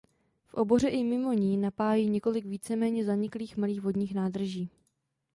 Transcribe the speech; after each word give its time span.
V 0.47 0.53
oboře 0.53 0.87
i 0.87 1.03
mimo 1.03 1.33
ní 1.33 1.57
napájí 1.57 2.09
několik 2.09 2.45
víceméně 2.45 3.05
zaniklých 3.05 3.57
malých 3.57 3.81
vodních 3.81 4.13
nádrží. 4.15 4.69